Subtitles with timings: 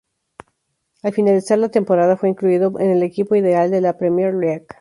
[1.03, 4.65] Al finalizar la temporada, fue incluido en el equipo ideal de la Premier League.